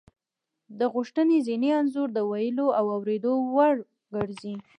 د 0.79 0.81
غوښتنې 0.93 1.37
ذهني 1.47 1.71
انځور 1.79 2.09
د 2.13 2.19
ویلو 2.31 2.67
او 2.79 2.85
اوریدلو 2.95 3.33
وړ 3.55 3.75
ګرځي 4.13 4.55